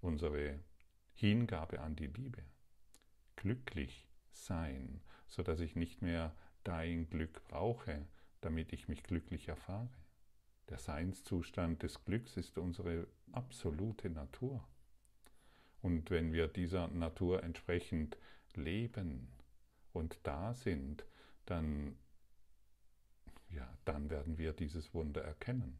unsere 0.02 0.60
Hingabe 1.14 1.80
an 1.80 1.96
die 1.96 2.08
Liebe. 2.08 2.42
Glücklich 3.36 4.06
sein, 4.30 5.00
sodass 5.26 5.60
ich 5.60 5.74
nicht 5.74 6.02
mehr 6.02 6.36
dein 6.64 7.08
Glück 7.08 7.42
brauche, 7.48 8.06
damit 8.40 8.72
ich 8.72 8.88
mich 8.88 9.02
glücklich 9.02 9.48
erfahre. 9.48 9.88
Der 10.68 10.78
Seinszustand 10.78 11.82
des 11.82 12.04
Glücks 12.04 12.36
ist 12.36 12.58
unsere 12.58 13.06
absolute 13.32 14.10
Natur. 14.10 14.66
Und 15.82 16.10
wenn 16.10 16.32
wir 16.32 16.48
dieser 16.48 16.88
Natur 16.88 17.44
entsprechend 17.44 18.16
leben 18.54 19.28
und 19.92 20.18
da 20.24 20.54
sind, 20.54 21.04
dann, 21.44 21.96
ja, 23.50 23.68
dann 23.84 24.10
werden 24.10 24.38
wir 24.38 24.52
dieses 24.52 24.92
Wunder 24.94 25.22
erkennen, 25.22 25.78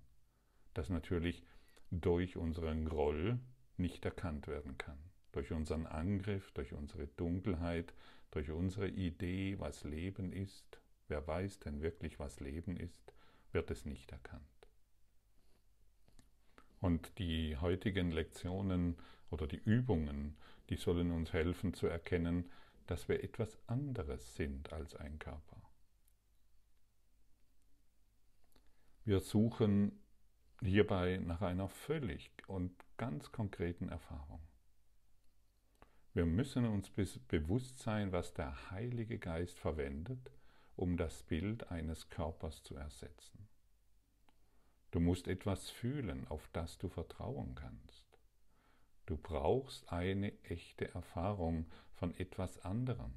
das 0.74 0.88
natürlich 0.88 1.42
durch 1.90 2.36
unseren 2.36 2.84
Groll 2.84 3.38
nicht 3.76 4.04
erkannt 4.04 4.46
werden 4.46 4.78
kann. 4.78 4.98
Durch 5.32 5.52
unseren 5.52 5.86
Angriff, 5.86 6.50
durch 6.52 6.72
unsere 6.72 7.08
Dunkelheit, 7.08 7.92
durch 8.30 8.50
unsere 8.50 8.88
Idee, 8.88 9.58
was 9.58 9.84
Leben 9.84 10.32
ist, 10.32 10.80
Wer 11.08 11.26
weiß 11.26 11.60
denn 11.60 11.82
wirklich, 11.82 12.18
was 12.18 12.40
Leben 12.40 12.76
ist, 12.76 13.12
wird 13.52 13.70
es 13.70 13.84
nicht 13.84 14.10
erkannt. 14.12 14.42
Und 16.80 17.18
die 17.18 17.56
heutigen 17.56 18.10
Lektionen 18.10 18.96
oder 19.30 19.46
die 19.46 19.60
Übungen, 19.64 20.36
die 20.68 20.76
sollen 20.76 21.10
uns 21.10 21.32
helfen 21.32 21.74
zu 21.74 21.86
erkennen, 21.86 22.50
dass 22.86 23.08
wir 23.08 23.22
etwas 23.22 23.58
anderes 23.66 24.34
sind 24.34 24.72
als 24.72 24.94
ein 24.94 25.18
Körper. 25.18 25.56
Wir 29.04 29.20
suchen 29.20 30.00
hierbei 30.60 31.18
nach 31.18 31.42
einer 31.42 31.68
völlig 31.68 32.30
und 32.46 32.72
ganz 32.96 33.30
konkreten 33.30 33.88
Erfahrung. 33.88 34.40
Wir 36.14 36.26
müssen 36.26 36.64
uns 36.64 36.90
bewusst 37.28 37.78
sein, 37.78 38.10
was 38.10 38.32
der 38.32 38.70
Heilige 38.70 39.18
Geist 39.18 39.58
verwendet, 39.58 40.30
um 40.76 40.96
das 40.96 41.22
Bild 41.22 41.70
eines 41.70 42.10
Körpers 42.10 42.62
zu 42.62 42.76
ersetzen. 42.76 43.48
Du 44.90 45.00
musst 45.00 45.26
etwas 45.26 45.70
fühlen, 45.70 46.26
auf 46.28 46.48
das 46.52 46.78
du 46.78 46.88
vertrauen 46.88 47.54
kannst. 47.54 48.06
Du 49.06 49.16
brauchst 49.16 49.90
eine 49.90 50.32
echte 50.44 50.92
Erfahrung 50.94 51.66
von 51.94 52.14
etwas 52.18 52.58
anderem. 52.64 53.12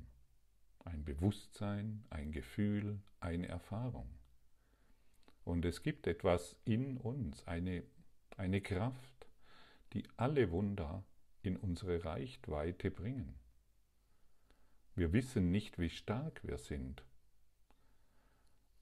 Ein 0.86 1.04
Bewusstsein, 1.04 2.06
ein 2.10 2.32
Gefühl, 2.32 3.02
eine 3.20 3.48
Erfahrung. 3.48 4.10
Und 5.44 5.66
es 5.66 5.84
gibt 5.84 6.08
etwas 6.08 6.56
in 6.64 6.98
uns, 6.98 7.46
eine, 7.48 7.84
eine 8.38 8.62
Kraft, 8.62 9.28
die 9.94 10.04
alle 10.16 10.52
Wunder 10.52 11.04
in 11.42 11.58
unsere 11.58 12.06
Reichweite 12.06 12.92
bringen. 12.92 13.36
Wir 14.96 15.12
wissen 15.12 15.50
nicht, 15.52 15.80
wie 15.80 15.90
stark 15.90 16.46
wir 16.46 16.58
sind 16.58 17.04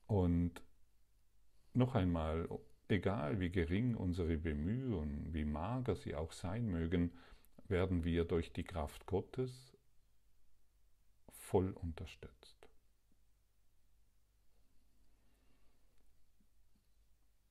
und 0.08 0.62
noch 1.74 1.96
einmal, 1.96 2.50
egal 2.88 3.40
wie 3.40 3.50
gering 3.50 3.96
unsere 3.96 4.38
Bemühungen, 4.38 5.34
wie 5.34 5.46
mager 5.46 5.96
sie 5.96 6.16
auch 6.16 6.32
sein 6.32 6.68
mögen, 6.68 7.12
werden 7.68 8.04
wir 8.04 8.26
durch 8.26 8.54
die 8.54 8.64
Kraft 8.64 9.06
Gottes 9.06 9.78
voll 11.30 11.72
unterstützt. 11.72 12.70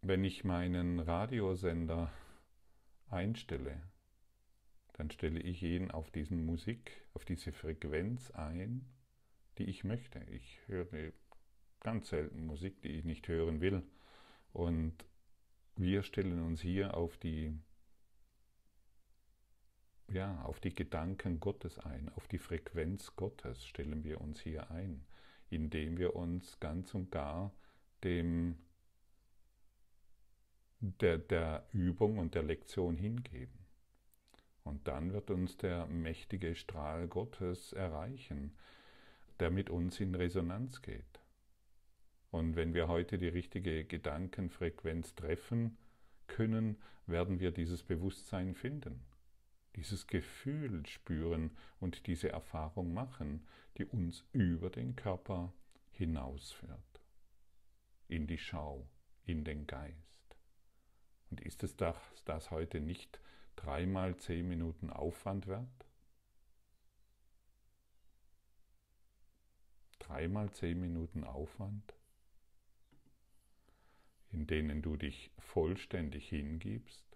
Wenn 0.01 0.25
ich 0.25 0.45
meinen 0.45 1.01
Radiosender 1.01 2.13
einstelle, 3.09 3.83
dann 4.95 5.11
stelle 5.11 5.41
ich 5.41 5.63
ihn 5.63 5.91
auf 5.91 6.11
diesen 6.11 6.47
Musik, 6.47 7.05
auf 7.13 7.25
diese 7.25 7.53
Frequenz 7.53 8.31
ein, 8.31 8.87
die 9.59 9.65
ich 9.65 9.85
möchte. 9.85 10.21
Ich 10.31 10.61
höre 10.67 11.13
ganz 11.87 12.09
selten 12.09 12.45
Musik, 12.47 12.83
die 12.83 12.89
ich 12.89 13.05
nicht 13.05 13.29
hören 13.29 13.61
will. 13.61 13.81
Und 14.53 14.93
wir 15.77 16.03
stellen 16.03 16.43
uns 16.43 16.61
hier 16.61 16.97
auf 16.97 17.17
die, 17.17 17.57
ja, 20.09 20.43
auf 20.43 20.59
die 20.59 20.75
Gedanken 20.75 21.39
Gottes 21.39 21.79
ein, 21.79 22.11
auf 22.17 22.27
die 22.27 22.39
Frequenz 22.39 23.15
Gottes 23.15 23.65
stellen 23.65 24.03
wir 24.03 24.21
uns 24.21 24.41
hier 24.41 24.69
ein, 24.73 25.07
indem 25.49 25.97
wir 25.97 26.17
uns 26.17 26.59
ganz 26.59 26.93
und 26.93 27.13
gar 27.13 27.53
dem 28.03 28.59
der, 30.81 31.19
der 31.19 31.69
Übung 31.73 32.19
und 32.19 32.35
der 32.35 32.43
Lektion 32.43 32.97
hingeben. 32.97 33.61
Und 34.65 34.89
dann 34.89 35.13
wird 35.13 35.31
uns 35.31 35.57
der 35.57 35.87
mächtige 35.87 36.57
Strahl 36.57 37.07
Gottes 37.07 37.73
erreichen, 37.73 38.57
der 39.39 39.53
mit 39.53 39.71
uns 39.71 40.01
in 40.01 40.17
Resonanz 40.17 40.83
geht. 40.83 41.21
Und 42.37 42.55
wenn 42.55 42.75
wir 42.75 42.87
heute 42.87 43.17
die 43.17 43.29
richtige 43.29 43.87
Gedankenfrequenz 43.87 45.15
treffen 45.15 45.79
können, 46.27 46.77
werden 47.07 47.41
wir 47.41 47.51
dieses 47.51 47.83
Bewusstsein 47.83 48.55
finden, 48.55 49.01
dieses 49.75 50.07
Gefühl 50.07 50.85
spüren 50.85 51.57
und 51.81 52.07
diese 52.07 52.29
Erfahrung 52.29 52.93
machen, 52.93 53.47
die 53.79 53.87
uns 53.87 54.23
über 54.33 54.69
den 54.69 54.97
Körper 54.97 55.55
hinausführt, 55.93 57.01
in 58.07 58.27
die 58.27 58.37
Schau, 58.37 58.87
in 59.25 59.43
den 59.43 59.67
Geist. 59.67 60.37
Und 61.31 61.41
ist 61.41 61.65
es 61.65 61.75
das, 61.79 61.97
das 62.27 62.51
heute 62.51 62.81
nicht 62.81 63.19
dreimal 63.57 64.15
zehn 64.19 64.47
Minuten 64.47 64.91
Aufwand 64.91 65.47
wert? 65.47 65.87
Dreimal 70.01 70.53
zehn 70.53 70.79
Minuten 70.79 71.25
Aufwand? 71.25 71.96
In 74.37 74.47
denen 74.47 74.83
du 74.83 74.97
dich 74.97 75.31
vollständig 75.39 76.29
hingibst? 76.29 77.07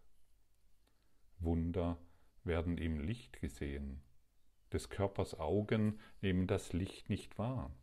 Wunder 1.38 1.98
werden 2.44 2.78
im 2.78 2.98
Licht 2.98 3.40
gesehen. 3.40 4.02
Des 4.72 4.88
Körpers 4.88 5.38
Augen 5.38 6.00
nehmen 6.22 6.46
das 6.46 6.72
Licht 6.72 7.10
nicht 7.10 7.36
wahr. 7.36 7.76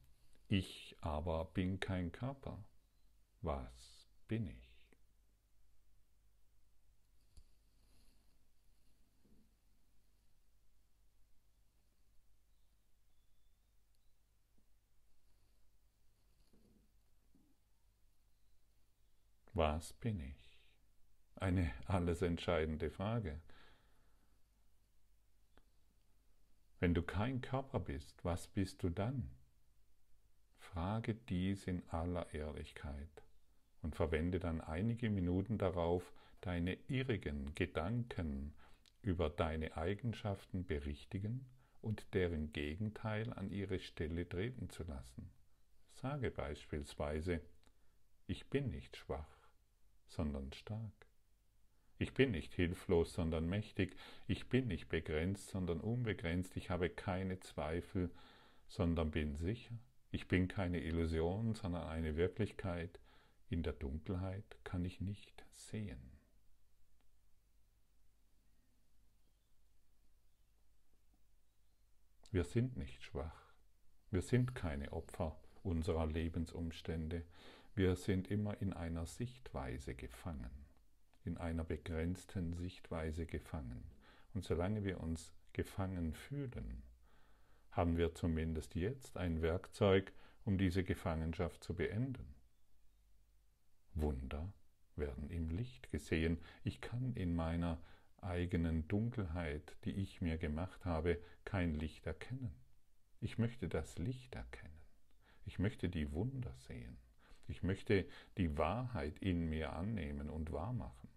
Ich 0.48 0.98
aber 1.02 1.46
bin 1.54 1.80
kein 1.80 2.12
Körper. 2.12 2.68
Was 3.42 4.10
bin 4.28 4.48
ich? 4.48 4.67
Was 19.58 19.92
bin 19.92 20.20
ich? 20.20 20.60
Eine 21.34 21.74
alles 21.88 22.22
entscheidende 22.22 22.92
Frage. 22.92 23.42
Wenn 26.80 26.94
du 26.94 27.02
kein 27.02 27.42
Körper 27.42 27.80
bist, 27.80 28.24
was 28.24 28.48
bist 28.50 28.84
du 28.84 28.90
dann? 28.92 29.32
Frage 30.60 31.16
dies 31.16 31.66
in 31.66 31.82
aller 31.90 32.32
Ehrlichkeit 32.36 33.24
und 33.82 33.96
verwende 33.96 34.38
dann 34.38 34.62
einige 34.62 35.10
Minuten 35.10 35.58
darauf, 35.58 36.14
deine 36.42 36.76
irrigen 36.88 37.56
Gedanken 37.56 38.54
über 39.02 39.32
deine 39.32 39.76
Eigenschaften 39.76 40.68
berichtigen 40.68 41.48
und 41.82 42.14
deren 42.14 42.54
Gegenteil 42.54 43.34
an 43.34 43.50
ihre 43.50 43.80
Stelle 43.80 44.30
treten 44.30 44.70
zu 44.70 44.84
lassen. 44.84 45.32
Sage 45.94 46.30
beispielsweise, 46.30 47.42
ich 48.28 48.52
bin 48.52 48.70
nicht 48.70 48.98
schwach 48.98 49.37
sondern 50.08 50.52
stark. 50.54 51.08
Ich 52.00 52.14
bin 52.14 52.32
nicht 52.32 52.54
hilflos, 52.54 53.14
sondern 53.14 53.48
mächtig. 53.48 53.96
Ich 54.28 54.48
bin 54.50 54.68
nicht 54.68 54.88
begrenzt, 54.88 55.50
sondern 55.50 55.80
unbegrenzt. 55.82 56.56
Ich 56.56 56.70
habe 56.70 56.90
keine 56.90 57.40
Zweifel, 57.40 58.12
sondern 58.68 59.12
bin 59.12 59.36
sicher. 59.36 59.76
Ich 60.12 60.28
bin 60.28 60.48
keine 60.48 60.80
Illusion, 60.82 61.56
sondern 61.56 61.88
eine 61.88 62.16
Wirklichkeit. 62.16 63.00
In 63.50 63.64
der 63.64 63.74
Dunkelheit 63.74 64.58
kann 64.64 64.86
ich 64.86 65.02
nicht 65.02 65.44
sehen. 65.54 66.18
Wir 72.30 72.44
sind 72.44 72.78
nicht 72.78 73.02
schwach. 73.04 73.54
Wir 74.12 74.22
sind 74.22 74.54
keine 74.54 74.92
Opfer 74.94 75.40
unserer 75.64 76.06
Lebensumstände. 76.06 77.26
Wir 77.78 77.96
sind 77.96 78.32
immer 78.32 78.60
in 78.60 78.74
einer 78.74 79.06
Sichtweise 79.06 79.94
gefangen, 79.94 80.50
in 81.24 81.38
einer 81.38 81.64
begrenzten 81.64 82.56
Sichtweise 82.56 83.28
gefangen. 83.28 83.84
Und 84.34 84.44
solange 84.44 84.84
wir 84.84 85.00
uns 85.00 85.32
gefangen 85.54 86.16
fühlen, 86.16 86.82
haben 87.70 87.96
wir 87.96 88.16
zumindest 88.16 88.74
jetzt 88.74 89.16
ein 89.16 89.44
Werkzeug, 89.44 90.12
um 90.44 90.58
diese 90.58 90.84
Gefangenschaft 90.84 91.64
zu 91.64 91.76
beenden. 91.76 92.34
Wunder 93.94 94.52
werden 94.96 95.30
im 95.30 95.52
Licht 95.52 95.92
gesehen. 95.92 96.40
Ich 96.64 96.82
kann 96.82 97.14
in 97.14 97.36
meiner 97.36 97.80
eigenen 98.24 98.88
Dunkelheit, 98.88 99.78
die 99.86 99.92
ich 99.92 100.20
mir 100.20 100.40
gemacht 100.40 100.84
habe, 100.84 101.22
kein 101.46 101.76
Licht 101.76 102.08
erkennen. 102.08 102.56
Ich 103.22 103.38
möchte 103.38 103.70
das 103.70 104.00
Licht 104.00 104.34
erkennen. 104.34 104.82
Ich 105.46 105.60
möchte 105.60 105.90
die 105.90 106.12
Wunder 106.12 106.56
sehen. 106.56 106.98
Ich 107.48 107.64
möchte 107.64 108.08
die 108.38 108.58
Wahrheit 108.58 109.18
in 109.20 109.50
mir 109.50 109.74
annehmen 109.74 110.30
und 110.30 110.52
wahrmachen. 110.52 111.10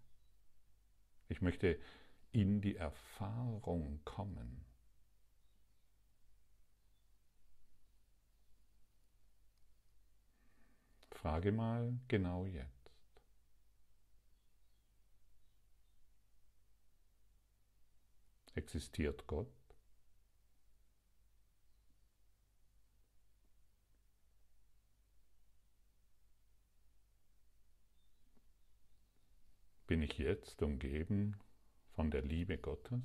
Ich 1.27 1.41
möchte 1.41 1.79
in 2.31 2.61
die 2.61 2.75
Erfahrung 2.75 4.01
kommen. 4.05 4.65
Frage 11.09 11.51
mal 11.51 11.99
genau 12.07 12.45
jetzt. 12.45 12.91
Existiert 18.55 19.27
Gott? 19.27 19.60
Bin 29.91 30.03
ich 30.03 30.17
jetzt 30.19 30.61
umgeben 30.63 31.35
von 31.95 32.11
der 32.11 32.21
Liebe 32.21 32.57
Gottes? 32.57 33.03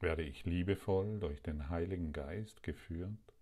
Werde 0.00 0.24
ich 0.24 0.44
liebevoll 0.44 1.18
durch 1.20 1.40
den 1.40 1.70
Heiligen 1.70 2.12
Geist 2.12 2.62
geführt? 2.62 3.37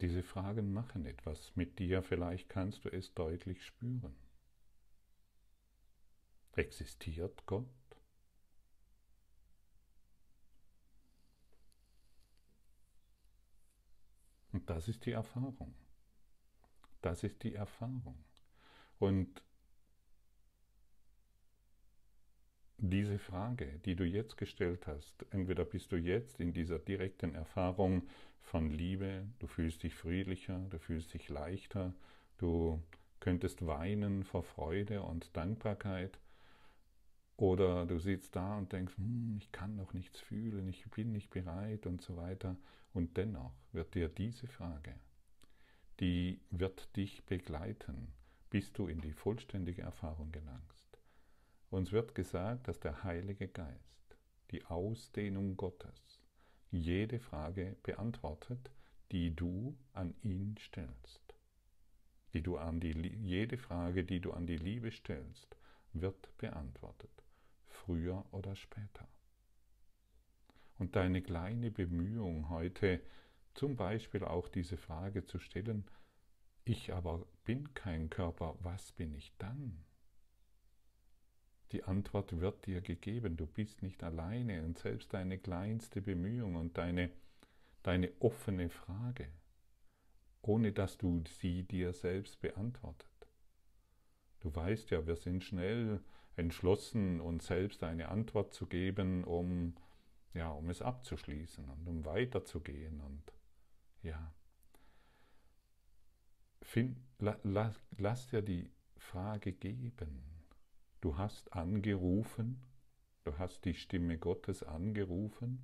Diese 0.00 0.22
Fragen 0.22 0.72
machen 0.72 1.06
etwas 1.06 1.54
mit 1.56 1.78
dir, 1.78 2.02
vielleicht 2.02 2.48
kannst 2.48 2.84
du 2.84 2.88
es 2.88 3.14
deutlich 3.14 3.64
spüren. 3.64 4.14
Existiert 6.52 7.44
Gott? 7.46 7.66
Und 14.52 14.70
das 14.70 14.88
ist 14.88 15.04
die 15.04 15.12
Erfahrung. 15.12 15.74
Das 17.02 17.22
ist 17.22 17.42
die 17.42 17.54
Erfahrung. 17.54 18.24
Und 18.98 19.42
diese 22.78 23.18
Frage, 23.18 23.80
die 23.84 23.96
du 23.96 24.04
jetzt 24.04 24.36
gestellt 24.36 24.86
hast, 24.86 25.26
entweder 25.30 25.64
bist 25.64 25.92
du 25.92 25.96
jetzt 25.96 26.40
in 26.40 26.52
dieser 26.52 26.78
direkten 26.78 27.34
Erfahrung 27.34 28.06
von 28.40 28.70
Liebe, 28.70 29.26
du 29.40 29.46
fühlst 29.46 29.82
dich 29.82 29.94
friedlicher, 29.94 30.58
du 30.70 30.78
fühlst 30.78 31.12
dich 31.12 31.28
leichter, 31.28 31.92
du 32.38 32.82
könntest 33.20 33.66
weinen 33.66 34.22
vor 34.22 34.44
Freude 34.44 35.02
und 35.02 35.36
Dankbarkeit, 35.36 36.18
oder 37.38 37.86
du 37.86 38.00
sitzt 38.00 38.34
da 38.34 38.58
und 38.58 38.72
denkst, 38.72 38.96
hm, 38.96 39.36
ich 39.38 39.52
kann 39.52 39.76
noch 39.76 39.92
nichts 39.92 40.20
fühlen, 40.20 40.68
ich 40.68 40.84
bin 40.90 41.12
nicht 41.12 41.30
bereit 41.30 41.86
und 41.86 42.02
so 42.02 42.16
weiter. 42.16 42.56
Und 42.92 43.16
dennoch 43.16 43.54
wird 43.72 43.94
dir 43.94 44.08
diese 44.08 44.48
Frage, 44.48 44.92
die 46.00 46.40
wird 46.50 46.96
dich 46.96 47.24
begleiten, 47.26 48.12
bis 48.50 48.72
du 48.72 48.88
in 48.88 49.00
die 49.00 49.12
vollständige 49.12 49.82
Erfahrung 49.82 50.32
gelangst. 50.32 50.87
Uns 51.70 51.92
wird 51.92 52.14
gesagt, 52.14 52.66
dass 52.66 52.80
der 52.80 53.04
Heilige 53.04 53.46
Geist, 53.46 54.16
die 54.50 54.64
Ausdehnung 54.64 55.56
Gottes, 55.56 56.18
jede 56.70 57.18
Frage 57.18 57.76
beantwortet, 57.82 58.70
die 59.12 59.34
du 59.34 59.76
an 59.92 60.14
ihn 60.22 60.56
stellst. 60.58 61.34
Die 62.32 62.42
du 62.42 62.56
an 62.56 62.80
die, 62.80 62.92
jede 62.92 63.58
Frage, 63.58 64.04
die 64.04 64.20
du 64.20 64.32
an 64.32 64.46
die 64.46 64.56
Liebe 64.56 64.90
stellst, 64.90 65.56
wird 65.92 66.36
beantwortet, 66.38 67.24
früher 67.66 68.24
oder 68.32 68.54
später. 68.54 69.08
Und 70.78 70.96
deine 70.96 71.22
kleine 71.22 71.70
Bemühung 71.70 72.48
heute, 72.48 73.02
zum 73.54 73.76
Beispiel 73.76 74.24
auch 74.24 74.48
diese 74.48 74.76
Frage 74.76 75.24
zu 75.26 75.38
stellen, 75.38 75.84
ich 76.64 76.92
aber 76.92 77.26
bin 77.44 77.74
kein 77.74 78.08
Körper, 78.10 78.56
was 78.60 78.92
bin 78.92 79.14
ich 79.14 79.32
dann? 79.38 79.84
Die 81.72 81.84
Antwort 81.84 82.40
wird 82.40 82.66
dir 82.66 82.80
gegeben, 82.80 83.36
du 83.36 83.46
bist 83.46 83.82
nicht 83.82 84.02
alleine 84.02 84.62
und 84.64 84.78
selbst 84.78 85.12
deine 85.12 85.38
kleinste 85.38 86.00
Bemühung 86.00 86.56
und 86.56 86.78
deine, 86.78 87.10
deine 87.82 88.10
offene 88.20 88.70
Frage, 88.70 89.28
ohne 90.40 90.72
dass 90.72 90.96
du 90.96 91.22
sie 91.40 91.64
dir 91.64 91.92
selbst 91.92 92.40
beantwortet. 92.40 93.08
Du 94.40 94.54
weißt 94.54 94.90
ja, 94.90 95.06
wir 95.06 95.16
sind 95.16 95.44
schnell 95.44 96.00
entschlossen, 96.36 97.20
uns 97.20 97.46
selbst 97.46 97.82
eine 97.82 98.08
Antwort 98.08 98.54
zu 98.54 98.66
geben, 98.66 99.24
um, 99.24 99.74
ja, 100.32 100.50
um 100.50 100.70
es 100.70 100.80
abzuschließen 100.80 101.68
und 101.68 101.86
um 101.86 102.04
weiterzugehen. 102.04 103.00
Und 103.00 103.32
ja, 104.02 104.32
Find, 106.62 106.98
la, 107.18 107.38
la, 107.44 107.74
lass 107.96 108.26
dir 108.26 108.42
die 108.42 108.70
Frage 108.98 109.52
geben. 109.52 110.37
Du 111.00 111.16
hast 111.16 111.52
angerufen, 111.52 112.60
du 113.24 113.38
hast 113.38 113.64
die 113.64 113.74
Stimme 113.74 114.18
Gottes 114.18 114.62
angerufen 114.62 115.62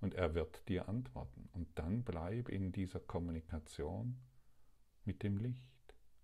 und 0.00 0.14
er 0.14 0.34
wird 0.34 0.68
dir 0.68 0.88
antworten. 0.88 1.48
Und 1.52 1.68
dann 1.76 2.04
bleib 2.04 2.48
in 2.48 2.72
dieser 2.72 3.00
Kommunikation 3.00 4.16
mit 5.04 5.22
dem 5.22 5.38
Licht. 5.38 5.62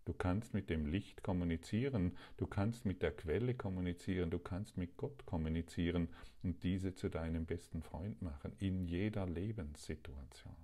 Du 0.04 0.12
kannst 0.12 0.52
mit 0.52 0.68
dem 0.68 0.86
Licht 0.86 1.22
kommunizieren, 1.22 2.16
du 2.36 2.46
kannst 2.46 2.84
mit 2.84 3.02
der 3.02 3.12
Quelle 3.12 3.54
kommunizieren, 3.54 4.30
du 4.30 4.40
kannst 4.40 4.76
mit 4.76 4.96
Gott 4.96 5.24
kommunizieren 5.26 6.08
und 6.42 6.64
diese 6.64 6.94
zu 6.94 7.08
deinem 7.08 7.46
besten 7.46 7.82
Freund 7.82 8.20
machen, 8.20 8.52
in 8.58 8.84
jeder 8.84 9.26
Lebenssituation. 9.26 10.56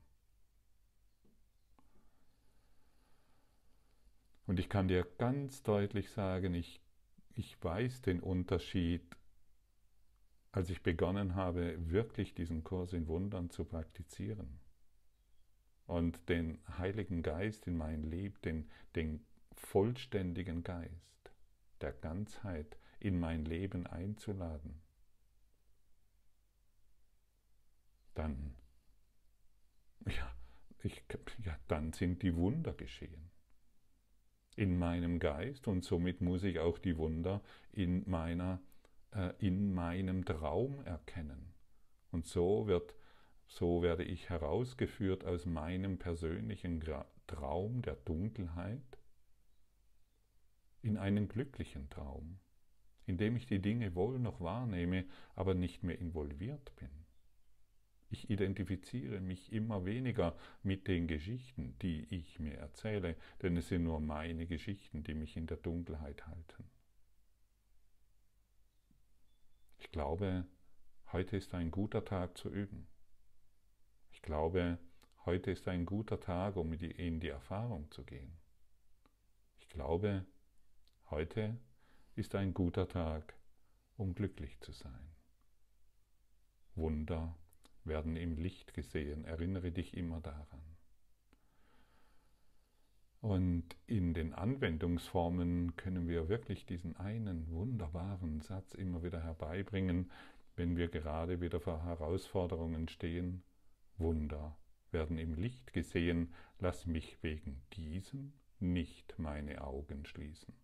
Und 4.47 4.59
ich 4.59 4.69
kann 4.69 4.89
dir 4.89 5.07
ganz 5.19 5.63
deutlich 5.63 6.11
sagen, 6.11 6.55
ich, 6.55 6.81
ich 7.39 7.63
weiß 7.63 8.03
den 8.03 8.19
Unterschied, 8.19 9.17
als 10.51 10.71
ich 10.71 10.83
begonnen 10.83 11.37
habe, 11.37 11.77
wirklich 11.89 12.35
diesen 12.35 12.65
Kurs 12.65 12.93
in 12.93 13.07
Wundern 13.07 13.49
zu 13.51 13.65
praktizieren 13.65 14.59
und 15.87 16.29
den 16.29 16.59
Heiligen 16.79 17.23
Geist 17.23 17.69
in 17.69 17.77
mein 17.77 18.03
Leben, 18.03 18.43
den, 18.43 18.71
den 18.97 19.25
vollständigen 19.53 20.65
Geist 20.65 21.33
der 21.81 21.93
Ganzheit 21.93 22.77
in 22.99 23.21
mein 23.21 23.45
Leben 23.45 23.87
einzuladen, 23.87 24.83
dann, 28.17 28.57
ja, 30.07 30.35
ich, 30.83 31.05
ja, 31.45 31.57
dann 31.69 31.93
sind 31.93 32.25
die 32.25 32.35
Wunder 32.35 32.73
geschehen 32.73 33.31
in 34.59 34.79
meinem 34.79 35.21
Geist 35.21 35.69
und 35.69 35.85
somit 35.85 36.21
muss 36.21 36.43
ich 36.43 36.59
auch 36.59 36.79
die 36.79 36.97
Wunder 36.97 37.41
in 37.73 38.03
meiner 38.11 38.61
äh, 39.15 39.33
in 39.39 39.73
meinem 39.73 40.25
Traum 40.25 40.85
erkennen. 40.85 41.55
Und 42.11 42.27
so 42.27 42.67
wird 42.67 42.95
so 43.47 43.83
werde 43.83 44.05
ich 44.05 44.29
herausgeführt 44.29 45.25
aus 45.25 45.47
meinem 45.47 45.99
persönlichen 45.99 46.83
Traum 47.27 47.83
der 47.83 47.97
Dunkelheit 47.97 48.99
in 50.83 50.97
einen 50.97 51.29
glücklichen 51.29 51.89
Traum, 51.89 52.39
in 53.07 53.17
dem 53.17 53.37
ich 53.37 53.47
die 53.47 53.63
Dinge 53.63 53.95
wohl 53.95 54.19
noch 54.19 54.41
wahrnehme, 54.41 55.07
aber 55.35 55.55
nicht 55.55 55.83
mehr 55.83 55.99
involviert 55.99 56.75
bin. 56.77 56.91
Ich 58.11 58.31
identifiziere 58.31 59.21
mich 59.21 59.53
immer 59.53 59.85
weniger 59.85 60.35
mit 60.63 60.89
den 60.89 61.07
Geschichten, 61.07 61.79
die 61.81 62.07
ich 62.15 62.39
mir 62.39 62.57
erzähle, 62.57 63.17
denn 63.43 63.57
es 63.57 63.69
sind 63.69 63.85
nur 63.85 64.01
meine 64.01 64.47
Geschichten, 64.47 65.05
die 65.05 65.15
mich 65.15 65.37
in 65.37 65.47
der 65.47 65.59
Dunkelheit 65.59 66.27
halten. 66.27 66.71
Ich 69.77 69.91
glaube, 69.91 70.47
heute 71.13 71.37
ist 71.37 71.53
ein 71.55 71.71
guter 71.71 72.05
Tag 72.05 72.39
zu 72.39 72.49
üben. 72.49 72.89
Ich 74.11 74.23
glaube, 74.23 74.79
heute 75.27 75.51
ist 75.51 75.69
ein 75.69 75.85
guter 75.85 76.19
Tag, 76.19 76.57
um 76.57 76.73
in 76.73 77.21
die 77.21 77.29
Erfahrung 77.29 77.91
zu 77.91 78.05
gehen. 78.05 78.39
Ich 79.59 79.69
glaube, 79.69 80.25
heute 81.11 81.59
ist 82.15 82.35
ein 82.35 82.55
guter 82.55 82.89
Tag, 82.89 83.35
um 83.97 84.15
glücklich 84.15 84.59
zu 84.61 84.73
sein. 84.73 85.15
Wunder 86.75 87.37
werden 87.89 88.17
im 88.17 88.37
Licht 88.37 88.75
gesehen. 88.75 89.25
Erinnere 89.25 89.73
dich 89.73 89.97
immer 89.97 90.21
daran. 90.21 90.63
Und 93.21 93.65
in 93.87 94.15
den 94.15 94.33
Anwendungsformen 94.33 95.75
können 95.77 96.07
wir 96.07 96.29
wirklich 96.29 96.67
diesen 96.67 96.97
einen 96.97 97.51
wunderbaren 97.51 98.41
Satz 98.41 98.75
immer 98.75 99.03
wieder 99.03 99.23
herbeibringen, 99.23 100.11
wenn 100.55 100.77
wir 100.77 100.89
gerade 100.89 101.41
wieder 101.41 101.61
vor 101.61 101.83
Herausforderungen 101.83 102.89
stehen. 102.89 103.43
Wunder 103.97 104.57
werden 104.93 105.19
im 105.19 105.35
Licht 105.35 105.73
gesehen, 105.73 106.33
lass 106.61 106.87
mich 106.87 107.23
wegen 107.23 107.61
diesem 107.73 108.33
nicht 108.61 109.19
meine 109.19 109.63
Augen 109.63 110.05
schließen. 110.05 110.55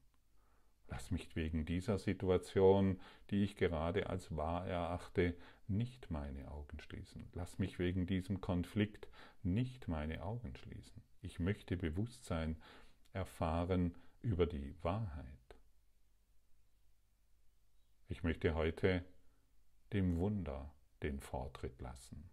Lass 0.94 1.10
mich 1.10 1.34
wegen 1.34 1.66
dieser 1.66 1.98
Situation, 1.98 3.00
die 3.30 3.42
ich 3.42 3.56
gerade 3.56 4.08
als 4.10 4.36
wahr 4.36 4.64
erachte, 4.68 5.34
nicht 5.66 6.08
meine 6.08 6.48
Augen 6.52 6.78
schließen. 6.78 7.28
Lass 7.32 7.58
mich 7.58 7.80
wegen 7.80 8.06
diesem 8.06 8.40
Konflikt 8.40 9.08
nicht 9.42 9.88
meine 9.88 10.22
Augen 10.22 10.54
schließen. 10.54 11.02
Ich 11.20 11.40
möchte 11.40 11.76
Bewusstsein 11.76 12.62
erfahren 13.12 13.96
über 14.22 14.46
die 14.46 14.72
Wahrheit. 14.82 15.56
Ich 18.06 18.22
möchte 18.22 18.54
heute 18.54 19.04
dem 19.92 20.16
Wunder 20.18 20.72
den 21.02 21.18
Vortritt 21.18 21.80
lassen. 21.80 22.30